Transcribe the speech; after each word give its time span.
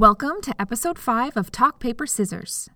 Welcome 0.00 0.40
to 0.44 0.58
episode 0.58 0.98
5 0.98 1.36
of 1.36 1.52
Talk 1.52 1.78
Paper 1.78 2.06
Scissors. 2.06 2.70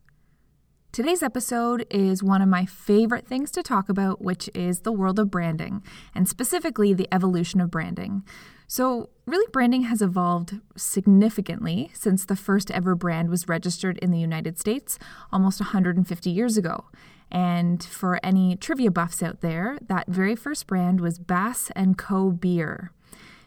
Today's 0.92 1.22
episode 1.22 1.86
is 1.88 2.22
one 2.22 2.42
of 2.42 2.50
my 2.50 2.66
favorite 2.66 3.26
things 3.26 3.50
to 3.52 3.62
talk 3.62 3.88
about, 3.88 4.20
which 4.20 4.50
is 4.52 4.80
the 4.80 4.92
world 4.92 5.18
of 5.18 5.30
branding, 5.30 5.82
and 6.14 6.28
specifically 6.28 6.92
the 6.92 7.08
evolution 7.10 7.62
of 7.62 7.70
branding. 7.70 8.24
So, 8.66 9.08
really, 9.24 9.46
branding 9.54 9.84
has 9.84 10.02
evolved 10.02 10.60
significantly 10.76 11.90
since 11.94 12.26
the 12.26 12.36
first 12.36 12.70
ever 12.70 12.94
brand 12.94 13.30
was 13.30 13.48
registered 13.48 13.96
in 14.00 14.10
the 14.10 14.20
United 14.20 14.58
States 14.58 14.98
almost 15.32 15.60
150 15.60 16.28
years 16.28 16.58
ago. 16.58 16.84
And 17.32 17.82
for 17.82 18.20
any 18.22 18.54
trivia 18.54 18.90
buffs 18.90 19.22
out 19.22 19.40
there, 19.40 19.78
that 19.88 20.08
very 20.08 20.36
first 20.36 20.66
brand 20.66 21.00
was 21.00 21.18
Bass 21.18 21.70
Co. 21.96 22.32
Beer. 22.32 22.92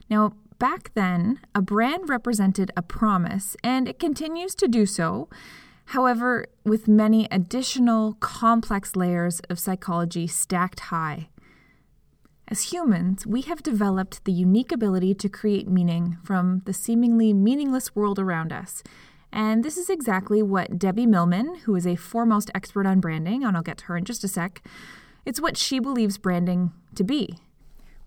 Now, 0.10 0.34
Back 0.60 0.92
then, 0.96 1.40
a 1.54 1.62
brand 1.62 2.10
represented 2.10 2.72
a 2.76 2.82
promise, 2.82 3.56
and 3.64 3.88
it 3.88 4.00
continues 4.00 4.56
to 4.56 4.68
do 4.68 4.88
so. 4.88 5.30
However, 5.86 6.48
with 6.64 6.88
many 6.88 7.28
additional 7.30 8.14
complex 8.16 8.96
layers 8.96 9.40
of 9.52 9.60
psychology 9.60 10.26
stacked 10.26 10.80
high. 10.80 11.30
As 12.48 12.74
humans, 12.74 13.28
we 13.28 13.42
have 13.42 13.62
developed 13.62 14.26
the 14.26 14.32
unique 14.32 14.72
ability 14.72 15.14
to 15.16 15.30
create 15.30 15.68
meaning 15.68 16.18
from 16.24 16.64
the 16.66 16.74
seemingly 16.74 17.34
meaningless 17.34 17.96
world 17.96 18.18
around 18.18 18.52
us. 18.52 18.82
And 19.32 19.64
this 19.64 19.78
is 19.78 19.90
exactly 19.90 20.42
what 20.42 20.80
Debbie 20.80 21.06
Millman, 21.06 21.56
who 21.66 21.76
is 21.76 21.86
a 21.86 21.98
foremost 21.98 22.50
expert 22.56 22.88
on 22.88 23.00
branding, 23.00 23.44
and 23.44 23.56
I'll 23.56 23.64
get 23.64 23.78
to 23.80 23.86
her 23.86 23.98
in 23.98 24.06
just 24.06 24.24
a 24.24 24.28
sec, 24.28 24.64
it's 25.24 25.42
what 25.42 25.56
she 25.56 25.80
believes 25.80 26.18
branding 26.18 26.72
to 26.96 27.04
be 27.04 27.38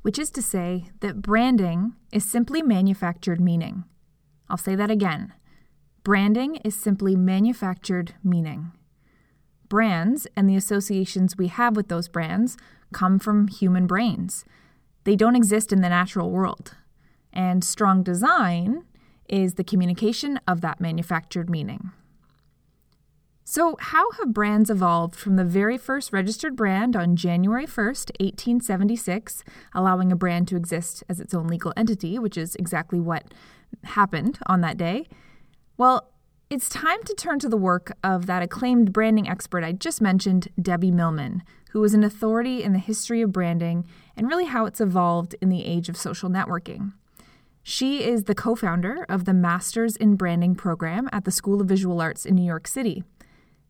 which 0.03 0.19
is 0.19 0.31
to 0.31 0.43
say 0.43 0.91
that 1.01 1.23
branding 1.23 1.95
is 2.13 2.25
simply 2.25 2.63
manufactured 2.63 3.41
meaning. 3.41 3.85
I'll 4.49 4.57
say 4.57 4.75
that 4.75 4.91
again. 4.91 5.33
Branding 6.03 6.57
is 6.57 6.75
simply 6.75 7.15
manufactured 7.15 8.15
meaning. 8.25 8.73
Brands 9.69 10.27
and 10.35 10.49
the 10.49 10.57
associations 10.57 11.37
we 11.37 11.49
have 11.49 11.77
with 11.77 11.89
those 11.89 12.09
brands 12.09 12.57
come 12.93 13.19
from 13.19 13.49
human 13.49 13.87
brains. 13.87 14.45
They 15.05 15.17
don't 15.17 15.37
exist 15.37 15.73
in 15.73 15.81
the 15.81 15.89
natural 15.89 16.31
world. 16.31 16.77
And 17.33 17.63
strong 17.63 18.03
design 18.03 18.85
is 19.29 19.55
the 19.55 19.65
communication 19.65 20.41
of 20.49 20.61
that 20.63 20.81
manufactured 20.81 21.49
meaning. 21.49 21.93
So, 23.53 23.75
how 23.81 24.13
have 24.13 24.33
brands 24.33 24.71
evolved 24.71 25.17
from 25.17 25.35
the 25.35 25.45
very 25.45 25.77
first 25.77 26.13
registered 26.13 26.55
brand 26.55 26.95
on 26.95 27.17
January 27.17 27.67
1st, 27.67 28.13
1876, 28.21 29.43
allowing 29.75 30.13
a 30.13 30.17
brand 30.17 30.47
to 30.47 30.57
exist 30.57 31.03
as 31.09 31.19
its 31.19 31.35
own 31.35 31.49
legal 31.49 31.73
entity, 31.77 32.17
which 32.17 32.39
is 32.39 32.55
exactly 32.55 33.01
what 33.01 33.35
happened 33.83 34.39
on 34.47 34.61
that 34.61 34.77
day? 34.77 35.09
Well, 35.77 36.13
it's 36.49 36.69
time 36.69 37.03
to 37.03 37.15
turn 37.15 37.41
to 37.41 37.49
the 37.49 37.57
work 37.57 37.91
of 38.05 38.27
that 38.27 38.45
acclaimed 38.45 38.93
branding 38.93 39.29
expert 39.29 39.65
I 39.65 39.73
just 39.73 40.01
mentioned, 40.01 40.47
Debbie 40.63 40.93
Millman, 40.93 41.43
who 41.73 41.83
is 41.83 41.93
an 41.93 42.05
authority 42.05 42.63
in 42.63 42.73
the 42.73 42.79
history 42.79 43.21
of 43.21 43.33
branding 43.33 43.85
and 44.17 44.29
really 44.29 44.45
how 44.45 44.65
it's 44.65 44.81
evolved 44.81 45.35
in 45.41 45.49
the 45.49 45.65
age 45.65 45.89
of 45.89 45.97
social 45.97 46.31
networking. 46.31 46.93
She 47.65 48.05
is 48.05 48.25
the 48.25 48.35
co 48.37 48.55
founder 48.55 49.05
of 49.09 49.25
the 49.25 49.35
Masters 49.35 49.97
in 49.97 50.15
Branding 50.15 50.55
program 50.55 51.09
at 51.11 51.25
the 51.25 51.33
School 51.33 51.61
of 51.61 51.67
Visual 51.67 52.01
Arts 52.01 52.25
in 52.25 52.37
New 52.37 52.47
York 52.47 52.69
City. 52.69 53.03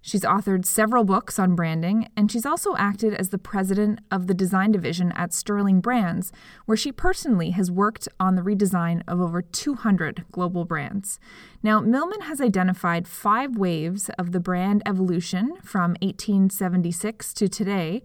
She's 0.02 0.22
authored 0.22 0.64
several 0.64 1.04
books 1.04 1.38
on 1.38 1.54
branding, 1.54 2.08
and 2.16 2.32
she's 2.32 2.46
also 2.46 2.74
acted 2.76 3.12
as 3.14 3.28
the 3.28 3.38
president 3.38 3.98
of 4.10 4.26
the 4.26 4.34
design 4.34 4.72
division 4.72 5.12
at 5.12 5.34
Sterling 5.34 5.80
Brands, 5.80 6.32
where 6.64 6.76
she 6.76 6.90
personally 6.90 7.50
has 7.50 7.70
worked 7.70 8.08
on 8.18 8.34
the 8.34 8.42
redesign 8.42 9.02
of 9.06 9.20
over 9.20 9.42
200 9.42 10.24
global 10.32 10.64
brands. 10.64 11.20
Now, 11.62 11.80
Millman 11.80 12.22
has 12.22 12.40
identified 12.40 13.06
five 13.06 13.56
waves 13.56 14.08
of 14.18 14.32
the 14.32 14.40
brand 14.40 14.82
evolution 14.86 15.56
from 15.62 15.90
1876 16.00 17.34
to 17.34 17.48
today, 17.48 18.02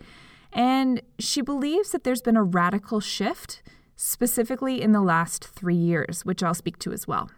and 0.51 1.01
she 1.17 1.41
believes 1.41 1.91
that 1.91 2.03
there's 2.03 2.21
been 2.21 2.37
a 2.37 2.43
radical 2.43 2.99
shift, 2.99 3.63
specifically 3.95 4.81
in 4.81 4.91
the 4.91 5.01
last 5.01 5.45
three 5.45 5.75
years, 5.75 6.25
which 6.25 6.43
I'll 6.43 6.53
speak 6.53 6.77
to 6.79 6.91
as 6.91 7.07
well. 7.07 7.29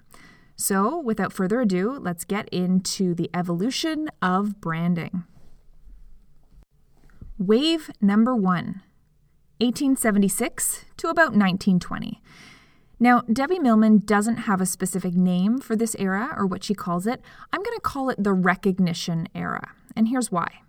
So, 0.60 1.00
without 1.00 1.32
further 1.32 1.62
ado, 1.62 2.00
let's 2.02 2.26
get 2.26 2.50
into 2.50 3.14
the 3.14 3.30
evolution 3.32 4.10
of 4.24 4.60
branding. 4.60 5.24
Wave 7.38 7.92
number 8.02 8.36
one 8.36 8.82
1876 9.60 10.86
to 10.98 11.10
about 11.10 11.34
1920. 11.34 12.24
Now, 13.00 13.22
Debbie 13.32 13.60
Millman 13.60 14.00
doesn't 14.00 14.38
have 14.38 14.60
a 14.60 14.66
specific 14.66 15.14
name 15.14 15.60
for 15.60 15.76
this 15.76 15.96
era 16.00 16.34
or 16.36 16.48
what 16.48 16.64
she 16.64 16.74
calls 16.74 17.06
it. 17.06 17.22
I'm 17.54 17.62
going 17.62 17.78
to 17.78 17.82
call 17.82 18.10
it 18.10 18.24
the 18.24 18.34
recognition 18.34 19.28
era, 19.36 19.74
and 19.96 20.08
here's 20.08 20.32
why. 20.32 20.62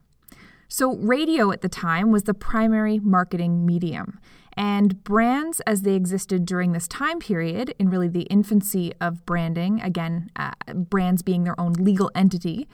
So, 0.69 0.97
radio 0.97 1.51
at 1.51 1.63
the 1.63 1.69
time 1.71 2.13
was 2.13 2.25
the 2.25 2.35
primary 2.35 2.99
marketing 2.99 3.65
medium, 3.65 4.21
and 4.59 5.05
brands, 5.05 5.61
as 5.69 5.83
they 5.83 5.95
existed 5.95 6.45
during 6.45 6.73
this 6.73 6.89
time 6.89 7.21
period, 7.21 7.77
in 7.79 7.91
really 7.91 8.09
the 8.09 8.23
infancy 8.23 8.93
of 9.01 9.25
branding, 9.25 9.81
again, 9.81 10.33
uh, 10.35 10.51
brands 10.75 11.23
being 11.23 11.45
their 11.45 11.59
own 11.61 11.75
legal 11.75 12.11
entity, 12.13 12.67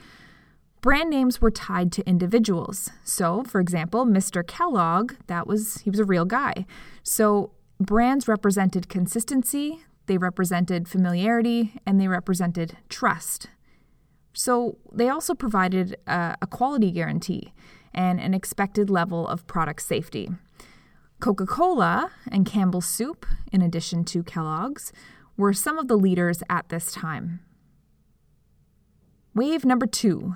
brand 0.81 1.11
names 1.11 1.41
were 1.41 1.51
tied 1.51 1.91
to 1.91 2.09
individuals. 2.09 2.89
So, 3.03 3.43
for 3.43 3.61
example, 3.61 4.03
Mr. 4.03 4.45
Kellogg, 4.45 5.13
that 5.27 5.45
was 5.45 5.77
he 5.83 5.91
was 5.91 5.99
a 5.99 6.05
real 6.05 6.25
guy. 6.25 6.65
So, 7.03 7.51
brands 7.79 8.27
represented 8.27 8.89
consistency, 8.89 9.83
they 10.07 10.17
represented 10.17 10.87
familiarity, 10.87 11.79
and 11.85 12.01
they 12.01 12.07
represented 12.07 12.77
trust. 12.89 13.49
So, 14.33 14.79
they 14.91 15.07
also 15.07 15.35
provided 15.35 15.97
a, 16.07 16.35
a 16.41 16.47
quality 16.47 16.89
guarantee 16.89 17.53
and 17.93 18.19
an 18.19 18.33
expected 18.33 18.89
level 18.89 19.27
of 19.27 19.45
product 19.45 19.83
safety. 19.83 20.31
Coca 21.25 21.47
Cola 21.47 22.11
and 22.31 22.45
Campbell's 22.45 22.85
Soup, 22.85 23.25
in 23.51 23.63
addition 23.63 24.05
to 24.05 24.21
Kellogg's, 24.21 24.93
were 25.35 25.53
some 25.53 25.79
of 25.79 25.87
the 25.87 25.97
leaders 25.97 26.43
at 26.51 26.69
this 26.69 26.91
time. 26.91 27.39
Wave 29.33 29.65
number 29.65 29.87
two, 29.87 30.35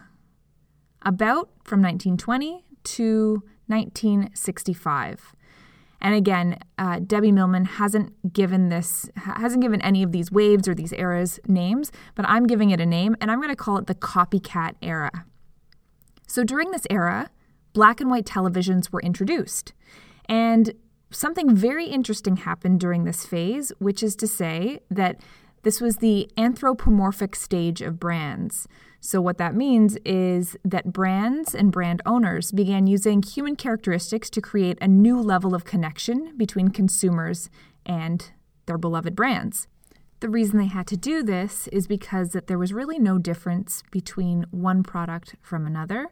about 1.04 1.52
from 1.64 1.84
1920 1.84 2.66
to 2.86 3.44
1965. 3.68 5.36
And 6.02 6.16
again, 6.16 6.58
uh, 6.80 7.02
Debbie 7.06 7.34
Millman 7.34 7.66
hasn't 7.66 8.34
given 8.34 8.70
this 8.70 9.12
hasn't 9.16 9.62
given 9.62 9.84
any 9.84 10.02
of 10.02 10.12
these 10.12 10.32
waves 10.32 10.68
or 10.68 10.74
these 10.74 10.94
eras 10.94 11.40
names, 11.48 11.92
but 12.16 12.28
I'm 12.28 12.48
giving 12.48 12.72
it 12.72 12.82
a 12.82 12.86
name, 12.88 13.16
and 13.22 13.30
I'm 13.30 13.38
going 13.38 13.50
to 13.50 13.56
call 13.56 13.78
it 13.78 13.86
the 13.86 13.94
copycat 13.94 14.74
era. 14.82 15.12
So 16.26 16.44
during 16.44 16.72
this 16.72 16.88
era, 16.90 17.30
black 17.74 18.02
and 18.02 18.10
white 18.10 18.26
televisions 18.26 18.92
were 18.92 19.04
introduced, 19.04 19.74
and 20.30 20.74
something 21.12 21.56
very 21.56 21.88
interesting 21.88 22.38
happened 22.38 22.80
during 22.80 23.04
this 23.04 23.26
phase, 23.26 23.72
which 23.80 24.04
is 24.04 24.16
to 24.18 24.28
say 24.28 24.80
that 24.90 25.20
this 25.64 25.82
was 25.82 25.98
the 25.98 26.30
anthropomorphic 26.38 27.36
stage 27.36 27.82
of 27.82 28.00
brands. 28.00 28.68
So, 29.02 29.20
what 29.22 29.38
that 29.38 29.56
means 29.56 29.98
is 30.06 30.56
that 30.64 30.94
brands 30.94 31.56
and 31.56 31.72
brand 31.72 32.02
owners 32.06 32.52
began 32.52 32.88
using 32.88 33.24
human 33.24 33.56
characteristics 33.56 34.30
to 34.32 34.42
create 34.42 34.78
a 34.82 34.88
new 34.88 35.20
level 35.20 35.56
of 35.56 35.66
connection 35.66 36.34
between 36.38 36.70
consumers 36.70 37.50
and 37.86 38.32
their 38.68 38.78
beloved 38.78 39.16
brands. 39.16 39.68
The 40.20 40.30
reason 40.30 40.58
they 40.58 40.66
had 40.66 40.86
to 40.88 40.98
do 40.98 41.24
this 41.24 41.70
is 41.70 41.88
because 41.88 42.32
that 42.32 42.48
there 42.48 42.58
was 42.58 42.74
really 42.74 43.00
no 43.00 43.18
difference 43.18 43.84
between 43.90 44.46
one 44.52 44.84
product 44.84 45.36
from 45.42 45.66
another. 45.66 46.10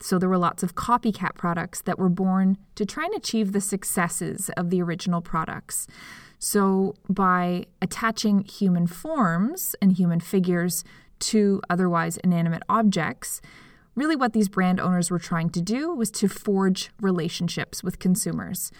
So 0.00 0.18
there 0.18 0.30
were 0.30 0.38
lots 0.38 0.62
of 0.62 0.74
copycat 0.74 1.34
products 1.34 1.82
that 1.82 1.98
were 1.98 2.08
born 2.08 2.56
to 2.76 2.86
try 2.86 3.04
and 3.04 3.14
achieve 3.14 3.52
the 3.52 3.60
successes 3.60 4.50
of 4.56 4.70
the 4.70 4.80
original 4.80 5.20
products. 5.20 5.86
So 6.38 6.94
by 7.10 7.66
attaching 7.82 8.44
human 8.44 8.86
forms 8.86 9.76
and 9.82 9.92
human 9.92 10.20
figures 10.20 10.82
to 11.18 11.60
otherwise 11.68 12.16
inanimate 12.16 12.62
objects, 12.66 13.42
really 13.94 14.16
what 14.16 14.32
these 14.32 14.48
brand 14.48 14.80
owners 14.80 15.10
were 15.10 15.18
trying 15.18 15.50
to 15.50 15.60
do 15.60 15.94
was 15.94 16.10
to 16.12 16.28
forge 16.28 16.90
relationships 16.98 17.84
with 17.84 17.98
consumers. 17.98 18.72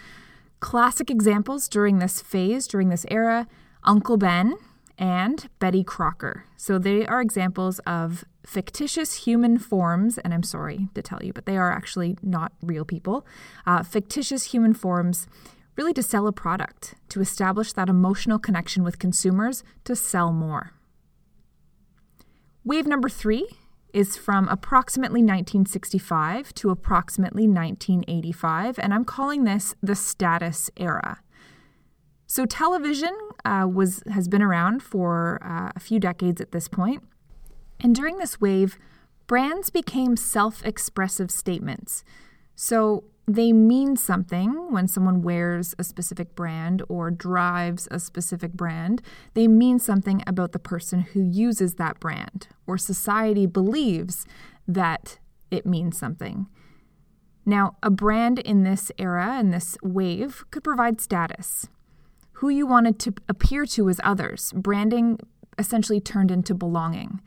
Classic 0.59 1.11
examples 1.11 1.69
during 1.69 1.99
this 1.99 2.19
phase, 2.19 2.65
during 2.65 2.89
this 2.89 3.05
era, 3.11 3.47
Uncle 3.83 4.17
Ben 4.17 4.55
and 4.97 5.49
Betty 5.59 5.83
Crocker. 5.83 6.45
So 6.57 6.77
they 6.77 7.05
are 7.05 7.21
examples 7.21 7.79
of 7.79 8.25
fictitious 8.45 9.25
human 9.25 9.57
forms, 9.57 10.17
and 10.17 10.33
I'm 10.33 10.43
sorry 10.43 10.87
to 10.95 11.01
tell 11.01 11.19
you, 11.21 11.33
but 11.33 11.45
they 11.45 11.57
are 11.57 11.71
actually 11.71 12.17
not 12.21 12.53
real 12.61 12.85
people, 12.85 13.25
uh, 13.65 13.83
fictitious 13.83 14.45
human 14.45 14.73
forms 14.73 15.27
really 15.77 15.93
to 15.93 16.03
sell 16.03 16.27
a 16.27 16.33
product, 16.33 16.95
to 17.09 17.21
establish 17.21 17.73
that 17.73 17.89
emotional 17.89 18.39
connection 18.39 18.83
with 18.83 18.99
consumers 18.99 19.63
to 19.85 19.95
sell 19.95 20.31
more. 20.31 20.73
Wave 22.63 22.85
number 22.85 23.09
three 23.09 23.47
is 23.93 24.15
from 24.15 24.47
approximately 24.47 25.21
1965 25.21 26.53
to 26.53 26.69
approximately 26.69 27.47
1985, 27.47 28.79
and 28.79 28.93
I'm 28.93 29.05
calling 29.05 29.43
this 29.43 29.75
the 29.81 29.95
status 29.95 30.69
era. 30.77 31.19
So 32.31 32.45
television 32.45 33.11
uh, 33.43 33.67
was 33.69 34.03
has 34.09 34.29
been 34.29 34.41
around 34.41 34.81
for 34.81 35.37
uh, 35.43 35.73
a 35.75 35.79
few 35.81 35.99
decades 35.99 36.39
at 36.39 36.53
this 36.53 36.69
point. 36.69 37.01
point, 37.01 37.09
and 37.81 37.93
during 37.93 38.19
this 38.19 38.39
wave, 38.39 38.79
brands 39.27 39.69
became 39.69 40.15
self-expressive 40.15 41.29
statements. 41.29 42.05
So 42.55 43.03
they 43.27 43.51
mean 43.51 43.97
something 43.97 44.71
when 44.71 44.87
someone 44.87 45.21
wears 45.23 45.75
a 45.77 45.83
specific 45.83 46.33
brand 46.33 46.81
or 46.87 47.11
drives 47.11 47.89
a 47.91 47.99
specific 47.99 48.53
brand. 48.53 49.01
They 49.33 49.49
mean 49.49 49.77
something 49.77 50.23
about 50.25 50.53
the 50.53 50.59
person 50.59 51.01
who 51.01 51.21
uses 51.21 51.75
that 51.75 51.99
brand, 51.99 52.47
or 52.65 52.77
society 52.77 53.45
believes 53.45 54.25
that 54.65 55.19
it 55.51 55.65
means 55.65 55.97
something. 55.97 56.47
Now, 57.45 57.75
a 57.83 57.89
brand 57.89 58.39
in 58.39 58.63
this 58.63 58.89
era, 58.97 59.37
in 59.37 59.51
this 59.51 59.77
wave, 59.83 60.45
could 60.49 60.63
provide 60.63 61.01
status. 61.01 61.67
Who 62.41 62.49
you 62.49 62.65
wanted 62.65 62.97
to 63.01 63.13
appear 63.29 63.67
to 63.67 63.87
as 63.87 64.01
others. 64.03 64.51
Branding 64.55 65.19
essentially 65.59 66.01
turned 66.01 66.31
into 66.31 66.55
belonging. 66.55 67.21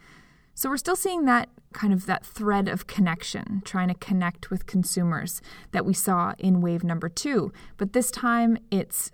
So 0.54 0.68
we're 0.68 0.76
still 0.76 0.96
seeing 0.96 1.24
that 1.26 1.50
kind 1.72 1.92
of 1.92 2.06
that 2.06 2.26
thread 2.26 2.68
of 2.68 2.88
connection, 2.88 3.62
trying 3.64 3.86
to 3.86 3.94
connect 3.94 4.50
with 4.50 4.66
consumers 4.66 5.40
that 5.70 5.86
we 5.86 5.94
saw 5.94 6.34
in 6.38 6.60
wave 6.60 6.82
number 6.82 7.08
two. 7.08 7.52
But 7.76 7.92
this 7.92 8.10
time 8.10 8.58
it's 8.72 9.12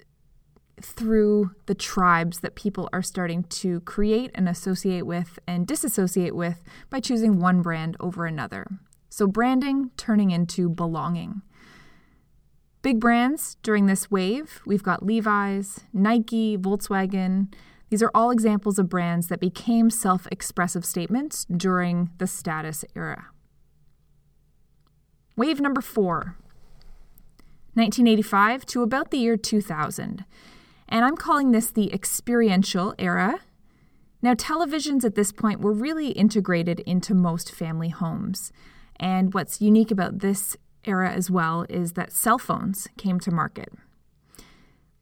through 0.81 1.51
the 1.67 1.75
tribes 1.75 2.41
that 2.41 2.55
people 2.55 2.89
are 2.95 3.03
starting 3.03 3.43
to 3.45 3.81
create 3.81 4.31
and 4.35 4.49
associate 4.49 5.05
with 5.05 5.39
and 5.47 5.67
disassociate 5.67 6.35
with 6.35 6.63
by 6.89 7.01
choosing 7.01 7.39
one 7.39 7.61
brand 7.61 7.99
over 8.01 8.25
another. 8.25 8.67
So, 9.11 9.27
branding 9.27 9.91
turning 9.99 10.31
into 10.31 10.71
belonging. 10.71 11.43
Big 12.83 12.99
brands 12.99 13.57
during 13.63 13.87
this 13.87 14.11
wave, 14.11 14.63
we've 14.65 14.83
got 14.83 15.05
Levi's, 15.05 15.81
Nike, 15.93 16.57
Volkswagen, 16.57 17.49
these 17.91 18.03
are 18.05 18.11
all 18.15 18.31
examples 18.31 18.79
of 18.79 18.89
brands 18.89 19.27
that 19.27 19.41
became 19.41 19.91
self 19.91 20.27
expressive 20.31 20.85
statements 20.85 21.45
during 21.45 22.11
the 22.19 22.27
status 22.27 22.85
era. 22.95 23.27
Wave 25.37 25.61
number 25.61 25.81
four, 25.81 26.37
1985 27.75 28.65
to 28.67 28.83
about 28.83 29.11
the 29.11 29.19
year 29.19 29.37
2000. 29.37 30.25
And 30.89 31.05
I'm 31.05 31.17
calling 31.17 31.51
this 31.51 31.71
the 31.71 31.93
experiential 31.93 32.95
era. 32.99 33.41
Now, 34.23 34.35
televisions 34.35 35.05
at 35.05 35.15
this 35.15 35.33
point 35.33 35.61
were 35.61 35.73
really 35.73 36.11
integrated 36.11 36.81
into 36.81 37.15
most 37.15 37.51
family 37.51 37.89
homes. 37.89 38.53
And 38.97 39.33
what's 39.35 39.61
unique 39.61 39.91
about 39.91 40.19
this 40.19 40.57
era 40.85 41.11
as 41.11 41.31
well 41.31 41.67
is 41.69 41.93
that 41.93 42.13
cell 42.13 42.39
phones 42.39 42.89
came 42.97 43.21
to 43.21 43.31
market. 43.31 43.73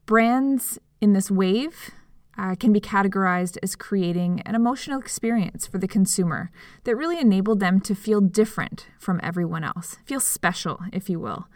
Brands 0.05 0.79
in 1.01 1.13
this 1.13 1.29
wave 1.29 1.91
uh, 2.37 2.55
can 2.55 2.71
be 2.71 2.79
categorized 2.79 3.57
as 3.61 3.75
creating 3.75 4.41
an 4.41 4.55
emotional 4.55 4.99
experience 4.99 5.67
for 5.67 5.77
the 5.77 5.87
consumer 5.87 6.51
that 6.85 6.95
really 6.95 7.19
enabled 7.19 7.59
them 7.59 7.81
to 7.81 7.93
feel 7.93 8.21
different 8.21 8.87
from 8.97 9.19
everyone 9.21 9.63
else, 9.63 9.97
feel 10.05 10.19
special, 10.21 10.79
if 10.93 11.09
you 11.09 11.19
will. 11.19 11.47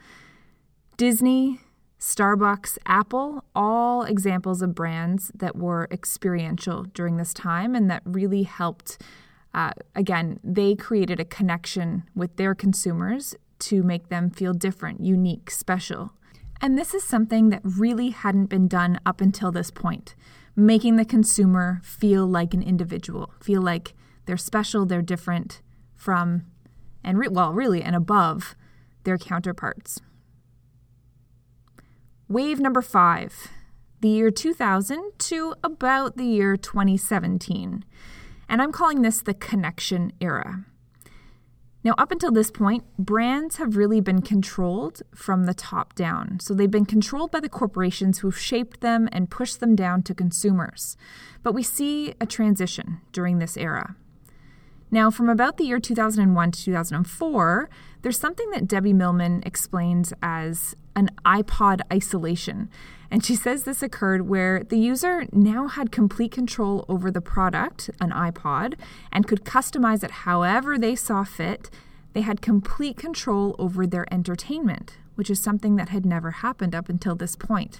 Disney, 0.97 1.59
Starbucks, 1.99 2.77
Apple, 2.85 3.45
all 3.55 4.03
examples 4.03 4.61
of 4.61 4.75
brands 4.75 5.31
that 5.33 5.55
were 5.55 5.87
experiential 5.89 6.83
during 6.83 7.15
this 7.15 7.33
time 7.33 7.75
and 7.75 7.89
that 7.89 8.01
really 8.03 8.43
helped. 8.43 9.01
Uh, 9.53 9.71
again, 9.95 10.37
they 10.43 10.75
created 10.75 11.21
a 11.21 11.25
connection 11.25 12.03
with 12.13 12.35
their 12.35 12.53
consumers 12.53 13.35
to 13.67 13.83
make 13.83 14.09
them 14.09 14.29
feel 14.29 14.53
different, 14.53 15.01
unique, 15.01 15.49
special. 15.51 16.13
And 16.61 16.77
this 16.77 16.93
is 16.93 17.03
something 17.03 17.49
that 17.49 17.61
really 17.63 18.09
hadn't 18.09 18.45
been 18.45 18.67
done 18.67 18.99
up 19.05 19.21
until 19.21 19.51
this 19.51 19.71
point 19.71 20.15
making 20.55 20.97
the 20.97 21.05
consumer 21.05 21.81
feel 21.83 22.27
like 22.27 22.53
an 22.53 22.61
individual, 22.61 23.33
feel 23.41 23.61
like 23.61 23.93
they're 24.25 24.37
special, 24.37 24.85
they're 24.85 25.01
different 25.01 25.61
from, 25.95 26.45
and 27.03 27.17
re- 27.17 27.27
well, 27.27 27.51
really, 27.51 27.81
and 27.81 27.95
above 27.95 28.55
their 29.03 29.17
counterparts. 29.17 29.99
Wave 32.27 32.59
number 32.59 32.81
five, 32.81 33.49
the 34.01 34.09
year 34.09 34.31
2000 34.31 35.11
to 35.17 35.55
about 35.63 36.17
the 36.17 36.25
year 36.25 36.55
2017. 36.55 37.83
And 38.47 38.61
I'm 38.61 38.71
calling 38.71 39.01
this 39.01 39.21
the 39.21 39.33
connection 39.33 40.13
era. 40.21 40.65
Now, 41.83 41.95
up 41.97 42.11
until 42.11 42.31
this 42.31 42.49
point, 42.49 42.85
brands 42.97 43.57
have 43.57 43.75
really 43.75 43.99
been 43.99 44.21
controlled 44.21 45.01
from 45.13 45.45
the 45.45 45.53
top 45.53 45.95
down. 45.95 46.39
So 46.39 46.53
they've 46.53 46.71
been 46.71 46.85
controlled 46.85 47.31
by 47.31 47.41
the 47.41 47.49
corporations 47.49 48.19
who've 48.19 48.37
shaped 48.37 48.79
them 48.79 49.09
and 49.11 49.29
pushed 49.29 49.59
them 49.59 49.75
down 49.75 50.03
to 50.03 50.15
consumers. 50.15 50.95
But 51.43 51.53
we 51.53 51.61
see 51.61 52.13
a 52.21 52.25
transition 52.25 53.01
during 53.11 53.39
this 53.39 53.57
era. 53.57 53.97
Now, 54.93 55.09
from 55.09 55.27
about 55.27 55.57
the 55.57 55.63
year 55.63 55.79
2001 55.79 56.51
to 56.51 56.63
2004, 56.65 57.67
there's 58.03 58.19
something 58.19 58.51
that 58.51 58.67
Debbie 58.67 58.93
Millman 58.93 59.41
explains 59.43 60.13
as 60.21 60.75
an 60.95 61.09
iPod 61.25 61.81
isolation. 61.91 62.69
And 63.09 63.25
she 63.25 63.35
says 63.35 63.63
this 63.63 63.81
occurred 63.81 64.29
where 64.29 64.63
the 64.63 64.77
user 64.77 65.25
now 65.31 65.67
had 65.67 65.91
complete 65.91 66.31
control 66.31 66.85
over 66.87 67.09
the 67.09 67.21
product, 67.21 67.89
an 67.99 68.11
iPod, 68.11 68.75
and 69.11 69.27
could 69.27 69.43
customize 69.43 70.03
it 70.03 70.11
however 70.11 70.77
they 70.77 70.95
saw 70.95 71.23
fit. 71.23 71.71
They 72.13 72.21
had 72.21 72.43
complete 72.43 72.95
control 72.95 73.55
over 73.57 73.87
their 73.87 74.05
entertainment, 74.13 74.97
which 75.15 75.31
is 75.31 75.41
something 75.41 75.75
that 75.77 75.89
had 75.89 76.05
never 76.05 76.29
happened 76.29 76.75
up 76.75 76.87
until 76.87 77.15
this 77.15 77.35
point. 77.35 77.79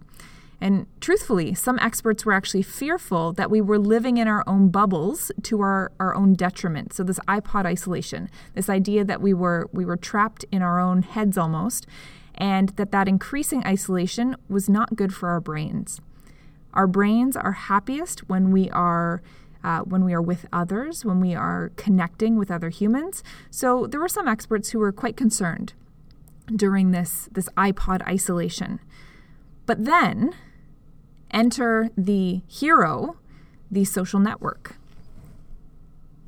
And 0.63 0.87
truthfully, 1.01 1.53
some 1.53 1.77
experts 1.79 2.25
were 2.25 2.31
actually 2.31 2.61
fearful 2.61 3.33
that 3.33 3.51
we 3.51 3.59
were 3.59 3.77
living 3.77 4.15
in 4.15 4.29
our 4.29 4.45
own 4.47 4.69
bubbles 4.69 5.29
to 5.41 5.59
our, 5.59 5.91
our 5.99 6.15
own 6.15 6.35
detriment. 6.35 6.93
So 6.93 7.03
this 7.03 7.19
iPod 7.27 7.65
isolation, 7.65 8.29
this 8.53 8.69
idea 8.69 9.03
that 9.03 9.19
we 9.19 9.33
were 9.33 9.69
we 9.73 9.83
were 9.83 9.97
trapped 9.97 10.45
in 10.53 10.61
our 10.61 10.79
own 10.79 11.01
heads 11.01 11.37
almost, 11.37 11.85
and 12.35 12.69
that 12.77 12.93
that 12.93 13.09
increasing 13.09 13.61
isolation 13.65 14.37
was 14.47 14.69
not 14.69 14.95
good 14.95 15.13
for 15.13 15.27
our 15.27 15.41
brains. 15.41 15.99
Our 16.73 16.87
brains 16.87 17.35
are 17.35 17.51
happiest 17.51 18.29
when 18.29 18.49
we 18.49 18.69
are 18.69 19.21
uh, 19.65 19.79
when 19.79 20.05
we 20.05 20.13
are 20.13 20.21
with 20.21 20.45
others, 20.53 21.03
when 21.03 21.19
we 21.19 21.35
are 21.35 21.73
connecting 21.75 22.37
with 22.37 22.49
other 22.49 22.69
humans. 22.69 23.21
So 23.51 23.85
there 23.85 23.99
were 23.99 24.07
some 24.07 24.29
experts 24.29 24.69
who 24.69 24.79
were 24.79 24.93
quite 24.93 25.17
concerned 25.17 25.73
during 26.55 26.91
this 26.91 27.27
this 27.33 27.49
iPod 27.57 28.01
isolation. 28.07 28.79
But 29.65 29.83
then 29.83 30.33
enter 31.33 31.89
the 31.97 32.41
hero, 32.47 33.17
the 33.69 33.83
social 33.83 34.19
network. 34.19 34.77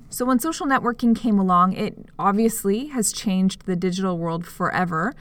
So 0.09 0.25
when 0.25 0.39
social 0.39 0.65
networking 0.65 1.15
came 1.15 1.37
along, 1.37 1.73
it 1.73 1.97
obviously 2.17 2.87
has 2.87 3.11
changed 3.11 3.65
the 3.65 3.75
digital 3.75 4.17
world 4.17 4.45
forever 4.45 5.13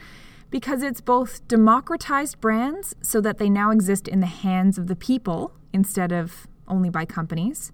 because 0.49 0.83
it's 0.83 1.01
both 1.01 1.45
democratized 1.47 2.39
brands 2.39 2.95
so 3.01 3.19
that 3.21 3.37
they 3.37 3.49
now 3.49 3.71
exist 3.71 4.07
in 4.07 4.21
the 4.21 4.25
hands 4.25 4.77
of 4.77 4.87
the 4.87 4.95
people 4.95 5.51
instead 5.73 6.11
of 6.11 6.47
only 6.67 6.89
by 6.89 7.05
companies. 7.05 7.71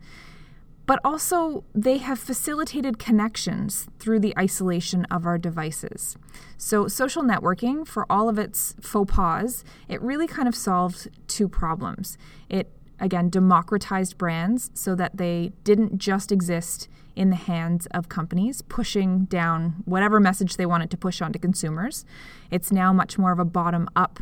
But 0.86 1.00
also, 1.04 1.64
they 1.74 1.98
have 1.98 2.20
facilitated 2.20 2.98
connections 2.98 3.88
through 4.00 4.20
the 4.20 4.38
isolation 4.38 5.06
of 5.06 5.26
our 5.26 5.38
devices. 5.38 6.18
So, 6.58 6.88
social 6.88 7.24
networking, 7.24 7.88
for 7.88 8.06
all 8.10 8.28
of 8.28 8.38
its 8.38 8.76
faux 8.82 9.14
pas, 9.14 9.64
it 9.88 10.02
really 10.02 10.28
kind 10.28 10.48
of 10.48 10.56
solved 10.56 11.10
two 11.28 11.48
problems. 11.48 12.18
It, 12.50 12.72
again, 13.00 13.30
democratized 13.30 14.18
brands 14.18 14.72
so 14.74 14.96
that 14.96 15.18
they 15.18 15.52
didn't 15.64 15.98
just 15.98 16.32
exist 16.32 16.88
in 17.16 17.30
the 17.30 17.36
hands 17.36 17.86
of 17.88 18.10
companies, 18.10 18.62
pushing 18.62 19.26
down 19.26 19.84
whatever 19.86 20.20
message 20.20 20.58
they 20.58 20.66
wanted 20.66 20.90
to 20.92 20.98
push 20.98 21.22
onto 21.22 21.38
consumers. 21.38 22.06
It's 22.50 22.72
now 22.72 22.92
much 22.92 23.18
more 23.18 23.32
of 23.32 23.40
a 23.40 23.46
bottom 23.46 23.90
up 23.96 24.20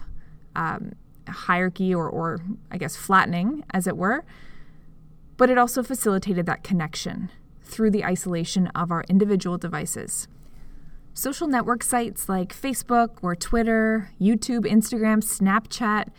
um, 0.55 0.93
hierarchy 1.27 1.93
or, 1.93 2.09
or, 2.09 2.39
I 2.71 2.77
guess, 2.77 2.95
flattening, 2.95 3.63
as 3.71 3.87
it 3.87 3.95
were. 3.95 4.25
But 5.39 5.49
it 5.49 5.57
also 5.57 5.83
facilitated 5.83 6.45
that 6.47 6.65
connection 6.65 7.31
through 7.63 7.91
the 7.91 8.03
isolation 8.03 8.67
of 8.75 8.91
our 8.91 9.05
individual 9.07 9.57
devices. 9.57 10.27
Social 11.13 11.47
network 11.47 11.81
sites 11.81 12.27
like 12.27 12.53
Facebook 12.53 13.11
or 13.21 13.37
Twitter, 13.37 14.11
YouTube, 14.19 14.65
Instagram, 14.65 15.23
Snapchat, 15.23 16.09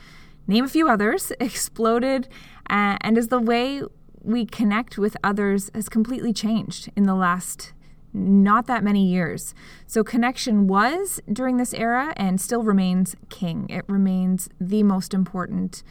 name 0.46 0.64
a 0.64 0.68
few 0.68 0.88
others, 0.88 1.32
exploded 1.40 2.28
uh, 2.70 2.96
and 3.02 3.18
as 3.18 3.28
the 3.28 3.38
way 3.38 3.82
we 4.22 4.46
connect 4.46 4.96
with 4.96 5.18
others 5.22 5.70
has 5.74 5.90
completely 5.90 6.32
changed 6.32 6.90
in 6.96 7.02
the 7.02 7.14
last 7.14 7.74
not 8.14 8.66
that 8.68 8.82
many 8.82 9.04
years. 9.04 9.54
So, 9.86 10.02
connection 10.02 10.66
was 10.66 11.20
during 11.30 11.58
this 11.58 11.74
era 11.74 12.14
and 12.16 12.40
still 12.40 12.62
remains 12.62 13.16
king. 13.28 13.68
It 13.68 13.84
remains 13.86 14.48
the 14.58 14.82
most 14.82 15.12
important 15.12 15.82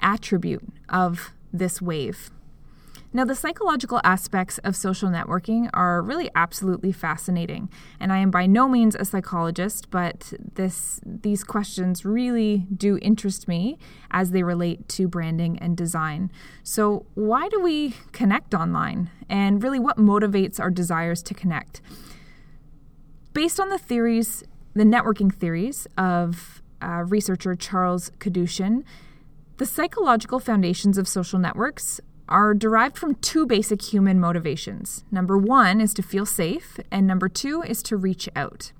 attribute 0.00 0.62
of 0.90 1.32
this 1.52 1.80
wave. 1.82 2.30
Now, 3.10 3.24
the 3.24 3.34
psychological 3.34 4.02
aspects 4.04 4.58
of 4.58 4.76
social 4.76 5.08
networking 5.08 5.70
are 5.72 6.02
really 6.02 6.28
absolutely 6.34 6.92
fascinating, 6.92 7.70
and 7.98 8.12
I 8.12 8.18
am 8.18 8.30
by 8.30 8.44
no 8.46 8.68
means 8.68 8.94
a 8.94 9.04
psychologist, 9.06 9.90
but 9.90 10.34
this 10.54 11.00
these 11.06 11.42
questions 11.42 12.04
really 12.04 12.66
do 12.76 12.98
interest 13.00 13.48
me 13.48 13.78
as 14.10 14.32
they 14.32 14.42
relate 14.42 14.88
to 14.90 15.08
branding 15.08 15.58
and 15.58 15.74
design. 15.74 16.30
So, 16.62 17.06
why 17.14 17.48
do 17.48 17.62
we 17.62 17.94
connect 18.12 18.52
online, 18.52 19.10
and 19.26 19.62
really 19.62 19.78
what 19.78 19.96
motivates 19.96 20.60
our 20.60 20.70
desires 20.70 21.22
to 21.24 21.34
connect? 21.34 21.80
Based 23.32 23.58
on 23.58 23.70
the 23.70 23.78
theories, 23.78 24.44
the 24.74 24.84
networking 24.84 25.34
theories 25.34 25.86
of 25.96 26.62
uh, 26.82 27.04
researcher 27.06 27.54
Charles 27.54 28.10
Kadushin, 28.18 28.84
the 29.58 29.66
psychological 29.66 30.38
foundations 30.38 30.98
of 30.98 31.08
social 31.08 31.38
networks 31.38 32.00
are 32.28 32.54
derived 32.54 32.96
from 32.96 33.16
two 33.16 33.44
basic 33.44 33.82
human 33.82 34.20
motivations. 34.20 35.04
Number 35.10 35.36
one 35.36 35.80
is 35.80 35.92
to 35.94 36.02
feel 36.02 36.26
safe, 36.26 36.78
and 36.92 37.06
number 37.06 37.28
two 37.28 37.62
is 37.62 37.82
to 37.84 37.96
reach 37.96 38.28
out. 38.36 38.72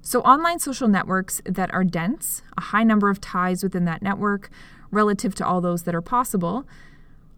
So, 0.00 0.20
online 0.20 0.60
social 0.60 0.86
networks 0.86 1.42
that 1.44 1.72
are 1.74 1.84
dense, 1.84 2.42
a 2.56 2.62
high 2.62 2.84
number 2.84 3.10
of 3.10 3.20
ties 3.20 3.62
within 3.62 3.84
that 3.86 4.00
network 4.00 4.48
relative 4.90 5.34
to 5.36 5.46
all 5.46 5.60
those 5.60 5.82
that 5.82 5.94
are 5.94 6.02
possible, 6.02 6.66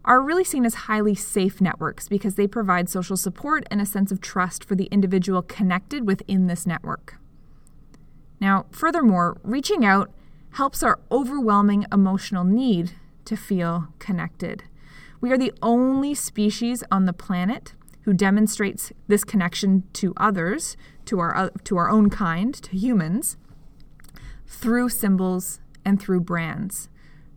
are 0.05 0.21
really 0.21 0.43
seen 0.43 0.65
as 0.65 0.73
highly 0.75 1.15
safe 1.15 1.59
networks 1.59 2.07
because 2.07 2.35
they 2.35 2.47
provide 2.47 2.89
social 2.89 3.17
support 3.17 3.65
and 3.71 3.81
a 3.81 3.85
sense 3.85 4.11
of 4.11 4.21
trust 4.21 4.63
for 4.63 4.75
the 4.75 4.85
individual 4.85 5.41
connected 5.41 6.05
within 6.05 6.47
this 6.47 6.67
network. 6.67 7.15
Now, 8.39 8.65
furthermore, 8.71 9.39
reaching 9.43 9.85
out 9.85 10.11
helps 10.53 10.83
our 10.83 10.99
overwhelming 11.11 11.85
emotional 11.91 12.43
need 12.43 12.91
to 13.25 13.35
feel 13.35 13.87
connected. 13.99 14.63
We 15.19 15.31
are 15.31 15.37
the 15.37 15.53
only 15.61 16.13
species 16.13 16.83
on 16.91 17.05
the 17.05 17.13
planet 17.13 17.73
who 18.01 18.13
demonstrates 18.13 18.91
this 19.07 19.23
connection 19.23 19.83
to 19.93 20.13
others, 20.17 20.75
to 21.05 21.19
our, 21.19 21.35
uh, 21.35 21.49
to 21.63 21.77
our 21.77 21.89
own 21.89 22.09
kind, 22.09 22.53
to 22.53 22.77
humans, 22.77 23.37
through 24.45 24.89
symbols 24.89 25.59
and 25.85 26.01
through 26.01 26.21
brands. 26.21 26.89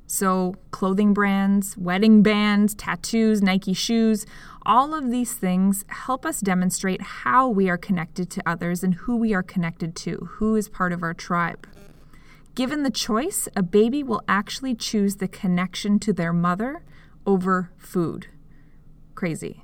So, 0.08 0.54
clothing 0.70 1.14
brands, 1.14 1.76
wedding 1.76 2.23
bands, 2.23 2.75
tattoos, 2.75 3.42
Nike 3.42 3.73
shoes, 3.73 4.25
all 4.64 4.94
of 4.94 5.11
these 5.11 5.35
things 5.35 5.85
help 5.88 6.25
us 6.25 6.40
demonstrate 6.40 7.02
how 7.02 7.49
we 7.49 7.68
are 7.68 7.78
connected 7.78 8.30
to 8.30 8.42
others 8.49 8.85
and 8.85 8.94
who 8.94 9.16
we 9.16 9.35
are 9.35 9.42
connected 9.42 9.96
to, 9.96 10.28
who 10.35 10.54
is 10.54 10.68
part 10.68 10.92
of 10.92 11.02
our 11.02 11.14
tribe. 11.14 11.66
Given 12.56 12.84
the 12.84 12.90
choice, 12.90 13.50
a 13.54 13.62
baby 13.62 14.02
will 14.02 14.22
actually 14.26 14.75
choose 14.75 15.16
the 15.16 15.28
connection 15.28 15.98
to 15.98 16.12
their 16.14 16.32
mother 16.32 16.82
over 17.26 17.70
food. 17.76 18.28
Crazy. 19.14 19.62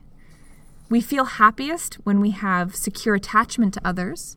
We 0.90 1.00
feel 1.00 1.24
happiest 1.24 1.94
when 2.04 2.20
we 2.20 2.32
have 2.32 2.76
secure 2.76 3.14
attachment 3.14 3.72
to 3.74 3.80
others. 3.82 4.36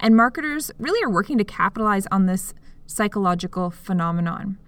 And 0.00 0.16
marketers 0.16 0.72
really 0.80 1.00
are 1.04 1.08
working 1.08 1.38
to 1.38 1.44
capitalize 1.44 2.08
on 2.10 2.26
this 2.26 2.52
psychological 2.86 3.70
phenomenon. 3.70 4.58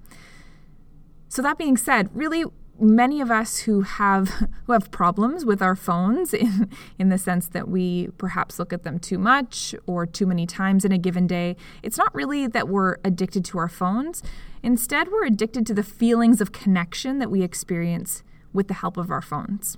So, 1.28 1.42
that 1.42 1.59
being 1.59 1.76
said, 1.76 2.09
really, 2.14 2.45
many 2.81 3.21
of 3.21 3.31
us 3.31 3.61
who 3.61 3.83
have 3.83 4.29
who 4.67 4.73
have 4.73 4.91
problems 4.91 5.45
with 5.45 5.63
our 5.63 5.77
phones 5.77 6.33
in, 6.35 6.71
in 6.99 7.09
the 7.09 7.19
sense 7.19 7.49
that 7.49 7.69
we 7.69 8.09
perhaps 8.19 8.59
look 8.59 8.73
at 8.73 8.83
them 8.83 8.99
too 8.99 9.19
much 9.19 9.75
or 9.87 10.07
too 10.07 10.27
many 10.27 10.47
times 10.47 10.85
in 10.85 10.93
a 10.93 10.99
given 10.99 11.27
day 11.27 11.57
it's 11.83 11.99
not 11.99 12.15
really 12.15 12.47
that 12.47 12.69
we're 12.69 12.97
addicted 13.05 13.45
to 13.47 13.59
our 13.59 13.69
phones. 13.69 14.23
Instead 14.63 15.09
we're 15.11 15.27
addicted 15.27 15.67
to 15.67 15.75
the 15.75 15.83
feelings 15.83 16.41
of 16.41 16.53
connection 16.53 17.19
that 17.19 17.31
we 17.31 17.43
experience 17.43 18.23
with 18.53 18.69
the 18.69 18.75
help 18.75 18.97
of 18.97 19.11
our 19.11 19.23
phones. 19.23 19.77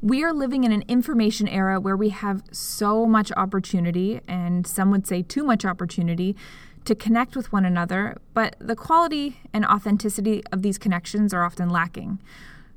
We 0.00 0.22
are 0.22 0.34
living 0.34 0.64
in 0.64 0.72
an 0.72 0.84
information 0.86 1.48
era 1.48 1.80
where 1.80 1.96
we 1.96 2.10
have 2.10 2.42
so 2.52 3.06
much 3.06 3.32
opportunity 3.38 4.20
and 4.28 4.66
some 4.66 4.90
would 4.90 5.06
say 5.06 5.22
too 5.22 5.42
much 5.44 5.64
opportunity 5.64 6.36
to 6.84 6.94
connect 6.94 7.36
with 7.36 7.52
one 7.52 7.64
another, 7.64 8.18
but 8.34 8.56
the 8.58 8.76
quality 8.76 9.40
and 9.52 9.64
authenticity 9.64 10.42
of 10.52 10.62
these 10.62 10.78
connections 10.78 11.32
are 11.32 11.44
often 11.44 11.68
lacking. 11.68 12.18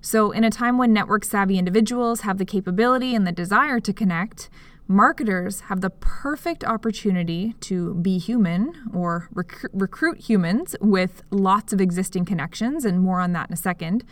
So, 0.02 0.32
in 0.32 0.44
a 0.44 0.50
time 0.50 0.78
when 0.78 0.94
network 0.94 1.26
savvy 1.26 1.58
individuals 1.58 2.22
have 2.22 2.38
the 2.38 2.46
capability 2.46 3.16
and 3.16 3.26
the 3.26 3.32
desire 3.32 3.80
to 3.80 3.92
connect, 3.92 4.50
marketers 4.88 5.62
have 5.62 5.82
the 5.82 5.90
perfect 5.90 6.64
opportunity 6.64 7.56
to 7.62 7.96
be 7.96 8.18
human 8.18 8.74
or 8.94 9.28
rec- 9.34 9.66
recruit 9.74 10.30
humans 10.30 10.76
with 10.80 11.24
lots 11.30 11.74
of 11.74 11.82
existing 11.82 12.26
connections, 12.26 12.86
and 12.86 13.02
more 13.02 13.20
on 13.20 13.34
that 13.34 13.50
in 13.50 13.54
a 13.54 13.58
second, 13.58 14.04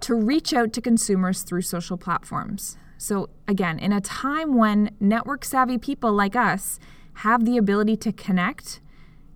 to 0.00 0.14
reach 0.14 0.52
out 0.52 0.72
to 0.72 0.80
consumers 0.80 1.42
through 1.42 1.62
social 1.62 1.96
platforms. 1.96 2.76
So, 2.98 3.30
again, 3.48 3.78
in 3.78 3.92
a 3.92 4.00
time 4.00 4.54
when 4.54 4.94
network 5.00 5.44
savvy 5.44 5.78
people 5.78 6.12
like 6.12 6.36
us 6.36 6.78
have 7.18 7.44
the 7.44 7.56
ability 7.56 7.96
to 7.98 8.12
connect 8.12 8.80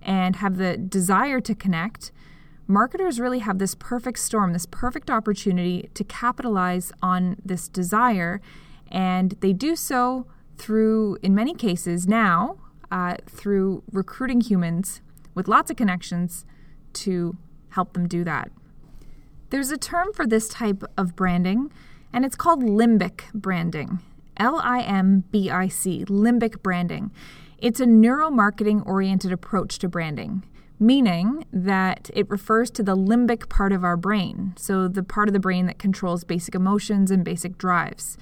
and 0.09 0.37
have 0.37 0.57
the 0.57 0.79
desire 0.79 1.39
to 1.39 1.55
connect, 1.55 2.11
marketers 2.67 3.21
really 3.21 3.41
have 3.41 3.59
this 3.59 3.75
perfect 3.75 4.19
storm, 4.19 4.55
this 4.55 4.67
perfect 4.67 5.11
opportunity 5.11 5.91
to 5.93 6.03
capitalize 6.03 6.91
on 7.03 7.37
this 7.45 7.69
desire. 7.69 8.41
And 8.91 9.37
they 9.41 9.53
do 9.53 9.77
so 9.77 10.27
through, 10.57 11.19
in 11.23 11.35
many 11.35 11.55
cases 11.55 12.09
now, 12.09 12.57
uh, 12.91 13.17
through 13.27 13.83
recruiting 13.93 14.41
humans 14.41 15.03
with 15.35 15.47
lots 15.47 15.71
of 15.71 15.77
connections 15.77 16.47
to 16.95 17.37
help 17.71 17.93
them 17.93 18.09
do 18.09 18.25
that. 18.25 18.51
There's 19.51 19.71
a 19.71 19.77
term 19.77 20.13
for 20.15 20.27
this 20.27 20.49
type 20.49 20.83
of 20.97 21.15
branding, 21.15 21.71
and 22.15 22.25
it's 22.25 22.37
called 22.37 22.63
limbic 22.63 23.31
branding. 23.35 24.01
L 24.39 24.61
I 24.65 24.81
M 24.81 25.25
B 25.31 25.51
I 25.51 25.69
C, 25.69 26.05
limbic 26.07 26.63
branding. 26.63 27.11
It's 27.59 27.81
a 27.81 27.87
neuromarketing 27.87 28.87
oriented 28.87 29.33
approach 29.33 29.81
to 29.81 29.89
branding, 29.89 30.45
meaning 30.79 31.45
that 31.53 32.09
it 32.15 32.31
refers 32.31 32.71
to 32.71 32.85
the 32.85 32.97
limbic 32.97 33.49
part 33.49 33.73
of 33.73 33.83
our 33.83 33.97
brain, 33.97 34.55
so 34.57 34.87
the 34.87 35.03
part 35.03 35.29
of 35.29 35.33
the 35.33 35.41
brain 35.41 35.67
that 35.67 35.77
controls 35.77 36.23
basic 36.23 36.55
emotions 36.55 37.11
and 37.11 37.25
basic 37.25 37.59
drives. 37.59 38.17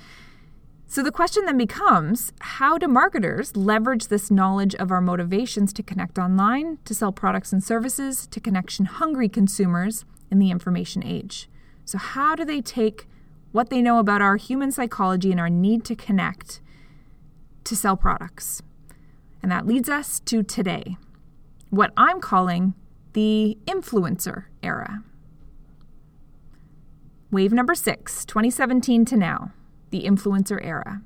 So 0.87 1.03
the 1.03 1.13
question 1.13 1.45
then 1.45 1.59
becomes 1.59 2.33
how 2.41 2.79
do 2.79 2.89
marketers 2.89 3.55
leverage 3.57 4.07
this 4.07 4.31
knowledge 4.31 4.75
of 4.77 4.91
our 4.91 5.03
motivations 5.03 5.75
to 5.75 5.83
connect 5.83 6.19
online, 6.19 6.79
to 6.87 6.95
sell 6.95 7.13
products 7.13 7.53
and 7.53 7.63
services 7.63 8.27
to 8.29 8.41
connection 8.41 8.87
hungry 8.87 9.29
consumers 9.29 10.07
in 10.31 10.39
the 10.39 10.51
information 10.51 11.05
age? 11.05 11.51
So, 11.85 11.99
how 11.99 12.37
do 12.37 12.45
they 12.45 12.63
take 12.63 13.07
what 13.53 13.69
they 13.69 13.83
know 13.83 13.99
about 13.99 14.23
our 14.23 14.37
human 14.37 14.73
psychology 14.73 15.31
and 15.31 15.41
our 15.41 15.51
need 15.51 15.85
to 15.85 15.95
connect 15.95 16.63
to 17.65 17.77
sell 17.77 17.99
products? 17.99 18.63
And 19.47 19.53
that 19.53 19.65
leads 19.65 19.89
us 19.89 20.19
to 20.19 20.43
today, 20.43 20.97
what 21.71 21.93
I'm 21.97 22.21
calling 22.21 22.75
the 23.13 23.57
influencer 23.67 24.47
era. 24.61 25.05
Wave 27.31 27.53
number 27.53 27.77
six, 27.77 28.25
2017 28.25 29.05
to 29.05 29.17
now, 29.17 29.53
the 29.91 30.03
influencer 30.03 30.59
era. 30.61 31.01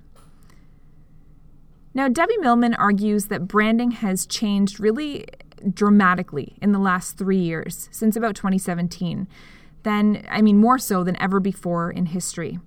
Now, 1.92 2.09
Debbie 2.09 2.38
Millman 2.38 2.73
argues 2.73 3.26
that 3.26 3.47
branding 3.47 3.90
has 3.90 4.25
changed 4.25 4.80
really 4.80 5.26
dramatically 5.75 6.56
in 6.62 6.73
the 6.73 6.78
last 6.78 7.18
three 7.18 7.37
years, 7.37 7.90
since 7.92 8.16
about 8.16 8.37
2017. 8.37 9.28
Then, 9.82 10.26
I 10.30 10.40
mean, 10.40 10.56
more 10.56 10.78
so 10.78 11.04
than 11.04 11.20
ever 11.20 11.40
before 11.40 11.90
in 11.90 12.06
history. 12.06 12.59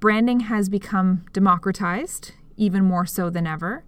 Branding 0.00 0.40
has 0.40 0.68
become 0.68 1.24
democratized, 1.32 2.32
even 2.58 2.84
more 2.84 3.06
so 3.06 3.30
than 3.30 3.46
ever. 3.46 3.84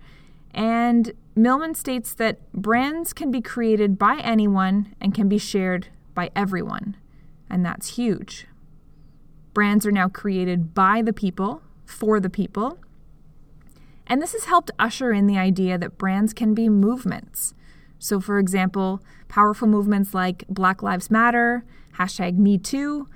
And 0.53 1.13
Millman 1.37 1.75
states 1.75 2.15
that 2.15 2.53
brands 2.53 3.13
can 3.13 3.31
be 3.31 3.41
created 3.41 3.99
by 3.99 4.17
anyone 4.17 4.95
and 5.01 5.15
can 5.15 5.29
be 5.29 5.39
shared 5.39 5.89
by 6.15 6.31
everyone. 6.35 6.97
And 7.49 7.65
that's 7.65 7.97
huge. 7.97 8.47
Brands 9.55 9.87
are 9.87 9.93
now 9.93 10.09
created 10.09 10.75
by 10.75 11.03
the 11.03 11.13
people, 11.13 11.63
for 11.85 12.21
the 12.21 12.31
people. 12.31 12.79
And 14.07 14.21
this 14.21 14.33
has 14.33 14.45
helped 14.45 14.71
usher 14.79 15.13
in 15.13 15.27
the 15.27 15.39
idea 15.39 15.79
that 15.79 15.99
brands 15.99 16.33
can 16.33 16.55
be 16.55 16.69
movements. 16.69 17.55
So, 17.99 18.21
for 18.21 18.39
example, 18.39 19.03
powerful 19.29 19.69
movements 19.69 20.15
like 20.15 20.45
Black 20.49 20.83
Lives 20.83 21.11
Matter, 21.11 21.65
hashtag 21.99 22.37
Me 22.37 22.59
Too. 22.59 23.09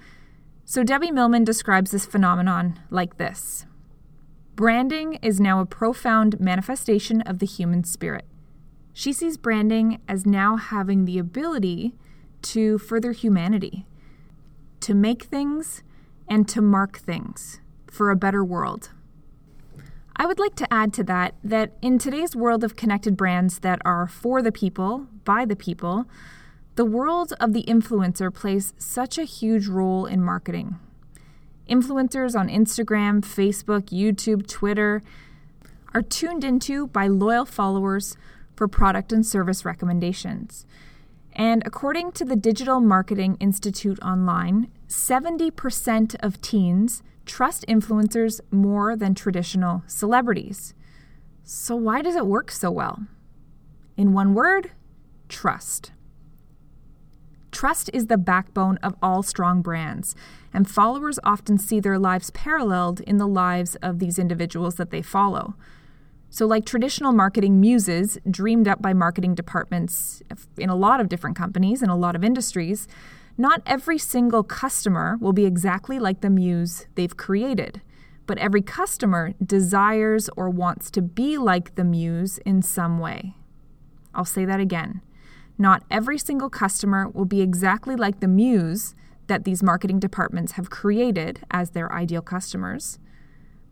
So, 0.65 0.85
Debbie 0.85 1.11
Millman 1.11 1.45
describes 1.45 1.91
this 1.91 2.07
phenomenon 2.07 2.79
like 2.91 3.17
this 3.17 3.67
Branding 4.57 5.15
is 5.15 5.41
now 5.41 5.59
a 5.59 5.67
profound 5.67 6.39
manifestation 6.39 7.23
of 7.23 7.41
the 7.41 7.47
human 7.47 7.83
spirit. 7.83 8.25
She 8.93 9.13
sees 9.13 9.37
branding 9.37 10.01
as 10.07 10.25
now 10.25 10.55
having 10.55 11.05
the 11.05 11.19
ability 11.19 11.97
to 12.43 12.79
further 12.79 13.11
humanity, 13.11 13.85
to 14.79 14.95
make 14.95 15.25
things 15.25 15.83
and 16.29 16.49
to 16.49 16.63
mark 16.63 16.99
things 16.99 17.61
for 17.91 18.11
a 18.11 18.17
better 18.17 18.45
world. 18.45 18.91
I 20.17 20.25
would 20.27 20.39
like 20.39 20.55
to 20.57 20.73
add 20.73 20.93
to 20.95 21.05
that 21.05 21.35
that 21.43 21.73
in 21.83 21.99
today's 21.99 22.37
world 22.37 22.63
of 22.63 22.77
connected 22.77 23.17
brands 23.17 23.59
that 23.59 23.81
are 23.85 24.07
for 24.07 24.41
the 24.41 24.53
people, 24.53 25.09
by 25.25 25.45
the 25.45 25.57
people, 25.57 26.07
the 26.77 26.85
world 26.85 27.33
of 27.41 27.55
the 27.55 27.65
influencer 27.65 28.33
plays 28.33 28.73
such 28.79 29.19
a 29.19 29.25
huge 29.25 29.67
role 29.67 30.07
in 30.07 30.23
marketing. 30.23 30.79
Influencers 31.69 32.39
on 32.39 32.49
Instagram, 32.49 33.23
Facebook, 33.23 33.87
YouTube, 33.87 34.47
Twitter 34.47 35.03
are 35.95 36.03
tuned 36.03 36.45
into 36.45 36.89
by 36.89 37.07
loyal 37.07 37.47
followers 37.47 38.17
for 38.55 38.69
product 38.69 39.13
and 39.13 39.25
service 39.25 39.65
recommendations. 39.65 40.67
And 41.33 41.63
according 41.67 42.13
to 42.13 42.25
the 42.25 42.37
Digital 42.37 42.81
Marketing 42.81 43.37
Institute 43.41 43.99
Online, 44.03 44.69
70% 44.89 46.17
of 46.21 46.41
teens 46.41 47.03
trust 47.27 47.65
influencers 47.67 48.41
more 48.51 48.95
than 48.95 49.15
traditional 49.15 49.83
celebrities. 49.87 50.75
So, 51.43 51.75
why 51.75 52.03
does 52.03 52.15
it 52.15 52.27
work 52.27 52.51
so 52.51 52.71
well? 52.71 53.07
In 53.97 54.13
one 54.13 54.35
word, 54.35 54.73
trust. 55.29 55.93
Trust 57.55 57.89
is 57.93 58.09
the 58.09 58.19
backbone 58.19 58.79
of 58.79 58.97
all 59.01 59.23
strong 59.23 59.63
brands, 59.63 60.17
and 60.53 60.69
followers 60.69 61.21
often 61.23 61.57
see 61.57 61.79
their 61.79 62.01
lives 62.01 62.33
paralleled 62.33 63.01
in 63.03 63.19
the 63.19 63.29
lives 63.29 63.77
of 63.77 64.01
these 64.01 64.19
individuals 64.19 64.75
that 64.75 64.91
they 64.91 65.03
follow. 65.03 65.55
So, 66.31 66.47
like 66.47 66.67
traditional 66.67 67.13
marketing 67.13 67.61
muses 67.61 68.19
dreamed 68.29 68.67
up 68.67 68.83
by 68.83 68.93
marketing 68.93 69.37
departments 69.37 70.21
in 70.59 70.69
a 70.69 70.75
lot 70.75 71.01
of 71.01 71.09
different 71.09 71.37
companies 71.37 71.81
and 71.81 71.93
a 71.93 71.95
lot 71.95 72.17
of 72.17 72.25
industries, 72.25 72.89
not 73.39 73.63
every 73.67 73.99
single 73.99 74.43
customer 74.43 75.17
will 75.21 75.33
be 75.33 75.47
exactly 75.47 76.01
like 76.01 76.23
the 76.23 76.31
muse 76.31 76.87
they've 76.97 77.17
created, 77.17 77.81
but 78.27 78.37
every 78.39 78.63
customer 78.63 79.33
desires 79.41 80.29
or 80.37 80.51
wants 80.51 80.91
to 80.91 81.01
be 81.01 81.39
like 81.39 81.77
the 81.77 81.85
muse 81.85 82.39
in 82.39 82.63
some 82.63 82.99
way. 82.99 83.37
I'll 84.13 84.25
say 84.25 84.45
that 84.45 84.59
again. 84.59 85.03
Not 85.57 85.85
every 85.91 86.19
single 86.19 86.51
customer 86.51 87.09
will 87.09 87.25
be 87.25 87.41
exactly 87.41 87.97
like 87.97 88.21
the 88.21 88.29
muse 88.29 88.95
that 89.27 89.45
these 89.45 89.63
marketing 89.63 90.01
departments 90.01 90.53
have 90.53 90.71
created 90.71 91.41
as 91.51 91.71
their 91.71 91.93
ideal 91.93 92.23
customers, 92.23 92.99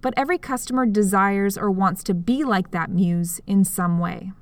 but 0.01 0.15
every 0.17 0.39
customer 0.39 0.87
desires 0.87 1.59
or 1.59 1.71
wants 1.71 2.03
to 2.05 2.15
be 2.15 2.45
like 2.45 2.71
that 2.71 2.91
muse 2.91 3.41
in 3.47 3.65
some 3.65 3.99
way. 3.99 4.33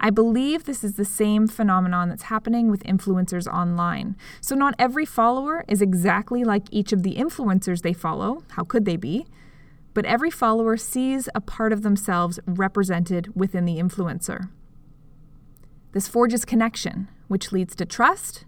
I 0.00 0.10
believe 0.10 0.64
this 0.64 0.84
is 0.84 0.94
the 0.94 1.04
same 1.04 1.48
phenomenon 1.48 2.08
that's 2.08 2.24
happening 2.24 2.70
with 2.70 2.84
influencers 2.84 3.52
online. 3.52 4.16
So, 4.40 4.54
not 4.54 4.74
every 4.78 5.04
follower 5.04 5.64
is 5.66 5.82
exactly 5.82 6.44
like 6.44 6.68
each 6.70 6.92
of 6.92 7.02
the 7.02 7.16
influencers 7.16 7.82
they 7.82 7.92
follow. 7.92 8.44
How 8.50 8.62
could 8.62 8.84
they 8.84 8.96
be? 8.96 9.26
But 9.94 10.04
every 10.04 10.30
follower 10.30 10.76
sees 10.76 11.28
a 11.34 11.40
part 11.40 11.72
of 11.72 11.82
themselves 11.82 12.38
represented 12.46 13.34
within 13.34 13.64
the 13.64 13.78
influencer. 13.78 14.50
This 15.92 16.08
forges 16.08 16.44
connection, 16.44 17.08
which 17.28 17.52
leads 17.52 17.74
to 17.76 17.86
trust, 17.86 18.44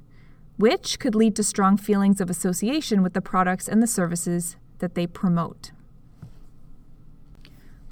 which 0.57 0.99
could 0.99 1.15
lead 1.15 1.35
to 1.37 1.43
strong 1.43 1.77
feelings 1.77 2.21
of 2.21 2.29
association 2.29 3.03
with 3.03 3.15
the 3.15 3.23
products 3.23 3.67
and 3.69 3.83
the 3.83 3.87
services 3.87 4.57
that 4.79 4.95
they 4.95 5.07
promote. 5.07 5.73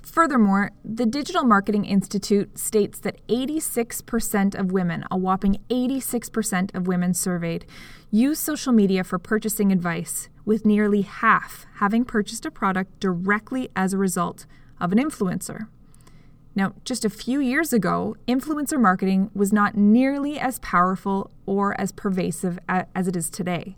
Furthermore, 0.03 0.73
the 0.85 1.07
Digital 1.07 1.45
Marketing 1.45 1.85
Institute 1.85 2.59
states 2.59 2.99
that 3.01 3.25
86% 3.29 4.55
of 4.55 4.73
women, 4.73 5.05
a 5.11 5.17
whopping 5.17 5.59
86% 5.71 6.75
of 6.75 6.87
women 6.87 7.15
surveyed, 7.15 7.67
use 8.11 8.39
social 8.39 8.73
media 8.73 9.05
for 9.05 9.19
purchasing 9.19 9.71
advice, 9.71 10.29
with 10.45 10.65
nearly 10.65 11.03
half 11.03 11.67
having 11.75 12.05
purchased 12.05 12.47
a 12.47 12.51
product 12.51 12.99
directly 13.01 13.69
as 13.77 13.93
a 13.93 13.99
result 13.99 14.47
of 14.81 14.93
an 14.93 14.99
influencer. 14.99 15.69
Now, 16.59 16.75
just 16.85 17.05
a 17.05 17.09
few 17.09 17.39
years 17.39 17.73
ago, 17.73 18.17
influencer 18.27 18.81
marketing 18.81 19.31
was 19.33 19.53
not 19.53 19.77
nearly 19.77 20.41
as 20.41 20.59
powerful 20.59 21.31
or 21.47 21.81
as 21.81 21.93
pervasive 21.93 22.59
as 22.69 23.07
it 23.07 23.15
is 23.15 23.31
today. 23.31 23.77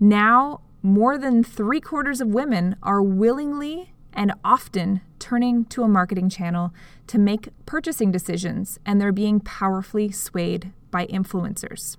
Now, 0.00 0.62
more 0.82 1.16
than 1.16 1.44
three 1.44 1.80
quarters 1.80 2.20
of 2.20 2.26
women 2.26 2.74
are 2.82 3.00
willingly 3.00 3.92
and 4.12 4.32
often 4.42 5.02
turning 5.20 5.64
to 5.66 5.84
a 5.84 5.88
marketing 5.88 6.28
channel 6.28 6.74
to 7.06 7.20
make 7.20 7.50
purchasing 7.66 8.10
decisions, 8.10 8.80
and 8.84 9.00
they're 9.00 9.12
being 9.12 9.38
powerfully 9.38 10.10
swayed 10.10 10.72
by 10.90 11.06
influencers. 11.06 11.98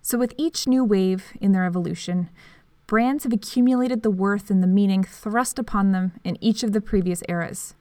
So, 0.00 0.16
with 0.16 0.32
each 0.38 0.66
new 0.66 0.82
wave 0.82 1.34
in 1.42 1.52
their 1.52 1.66
evolution, 1.66 2.30
brands 2.86 3.24
have 3.24 3.34
accumulated 3.34 4.02
the 4.02 4.10
worth 4.10 4.48
and 4.48 4.62
the 4.62 4.66
meaning 4.66 5.04
thrust 5.04 5.58
upon 5.58 5.92
them 5.92 6.12
in 6.24 6.42
each 6.42 6.62
of 6.62 6.72
the 6.72 6.80
previous 6.80 7.22
eras. 7.28 7.74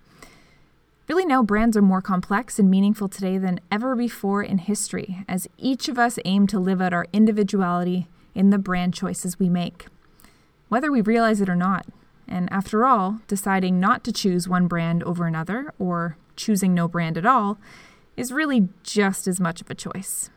Really, 1.07 1.25
now 1.25 1.41
brands 1.41 1.77
are 1.77 1.81
more 1.81 2.01
complex 2.01 2.59
and 2.59 2.69
meaningful 2.69 3.07
today 3.07 3.37
than 3.37 3.61
ever 3.71 3.95
before 3.95 4.43
in 4.43 4.57
history, 4.57 5.23
as 5.29 5.47
each 5.57 5.87
of 5.87 5.97
us 5.97 6.19
aim 6.25 6.47
to 6.47 6.59
live 6.59 6.81
out 6.81 6.91
our 6.91 7.07
individuality 7.13 8.09
in 8.35 8.49
the 8.49 8.57
brand 8.57 8.93
choices 8.93 9.39
we 9.39 9.47
make, 9.47 9.87
whether 10.67 10.91
we 10.91 10.99
realize 10.99 11.39
it 11.39 11.47
or 11.47 11.55
not. 11.55 11.85
And 12.27 12.51
after 12.51 12.85
all, 12.85 13.21
deciding 13.27 13.79
not 13.79 14.03
to 14.03 14.11
choose 14.11 14.49
one 14.49 14.67
brand 14.67 15.01
over 15.03 15.25
another, 15.25 15.73
or 15.79 16.17
choosing 16.35 16.73
no 16.73 16.89
brand 16.89 17.17
at 17.17 17.25
all, 17.25 17.57
is 18.17 18.33
really 18.33 18.67
just 18.83 19.29
as 19.29 19.39
much 19.39 19.61
of 19.61 19.69
a 19.69 19.75
choice. 19.75 20.29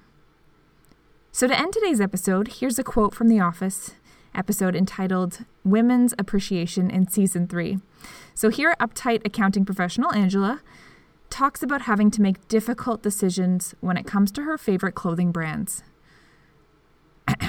So, 1.32 1.48
to 1.48 1.58
end 1.58 1.72
today's 1.72 2.00
episode, 2.00 2.46
here's 2.60 2.78
a 2.78 2.84
quote 2.84 3.12
from 3.12 3.26
The 3.26 3.40
Office 3.40 3.94
episode 4.34 4.76
entitled 4.76 5.44
Women's 5.64 6.14
Appreciation 6.18 6.90
in 6.90 7.08
Season 7.08 7.46
3. 7.46 7.78
So, 8.34 8.48
here, 8.48 8.74
uptight 8.80 9.22
accounting 9.24 9.64
professional 9.64 10.12
Angela 10.12 10.60
talks 11.30 11.62
about 11.62 11.82
having 11.82 12.10
to 12.10 12.22
make 12.22 12.48
difficult 12.48 13.02
decisions 13.02 13.74
when 13.80 13.96
it 13.96 14.06
comes 14.06 14.30
to 14.32 14.42
her 14.42 14.58
favorite 14.58 14.94
clothing 14.94 15.32
brands. 15.32 15.82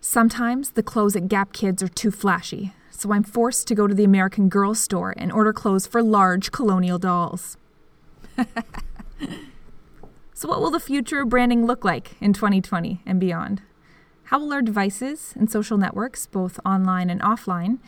Sometimes 0.00 0.72
the 0.72 0.82
clothes 0.82 1.16
at 1.16 1.28
Gap 1.28 1.52
Kids 1.52 1.82
are 1.82 1.88
too 1.88 2.10
flashy, 2.10 2.72
so 2.90 3.12
I'm 3.12 3.24
forced 3.24 3.66
to 3.68 3.74
go 3.74 3.86
to 3.86 3.94
the 3.94 4.04
American 4.04 4.48
Girl 4.48 4.74
store 4.74 5.14
and 5.16 5.32
order 5.32 5.52
clothes 5.52 5.86
for 5.86 6.02
large 6.02 6.52
colonial 6.52 6.98
dolls. 6.98 7.56
so, 10.34 10.48
what 10.48 10.60
will 10.60 10.70
the 10.70 10.80
future 10.80 11.22
of 11.22 11.28
branding 11.28 11.66
look 11.66 11.84
like 11.84 12.12
in 12.20 12.32
2020 12.32 13.02
and 13.06 13.18
beyond? 13.18 13.62
How 14.24 14.38
will 14.38 14.52
our 14.52 14.62
devices 14.62 15.34
and 15.36 15.50
social 15.50 15.76
networks, 15.76 16.26
both 16.26 16.58
online 16.64 17.10
and 17.10 17.20
offline, 17.20 17.78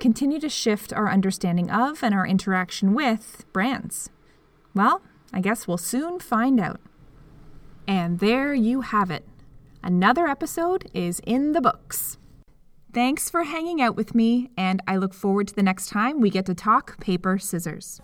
continue 0.00 0.40
to 0.40 0.48
shift 0.48 0.92
our 0.92 1.10
understanding 1.10 1.70
of 1.70 2.02
and 2.02 2.14
our 2.14 2.26
interaction 2.26 2.94
with 2.94 3.44
brands? 3.52 4.08
Well, 4.74 5.02
I 5.32 5.40
guess 5.40 5.68
we'll 5.68 5.78
soon 5.78 6.20
find 6.20 6.58
out. 6.58 6.80
And 7.86 8.18
there 8.18 8.54
you 8.54 8.80
have 8.80 9.10
it. 9.10 9.24
Another 9.82 10.26
episode 10.26 10.90
is 10.94 11.20
in 11.26 11.52
the 11.52 11.60
books. 11.60 12.16
Thanks 12.94 13.28
for 13.28 13.42
hanging 13.42 13.82
out 13.82 13.96
with 13.96 14.14
me, 14.14 14.50
and 14.56 14.80
I 14.88 14.96
look 14.96 15.12
forward 15.12 15.48
to 15.48 15.54
the 15.54 15.62
next 15.62 15.88
time 15.88 16.20
we 16.20 16.30
get 16.30 16.46
to 16.46 16.54
talk 16.54 16.98
paper 17.00 17.38
scissors. 17.38 18.00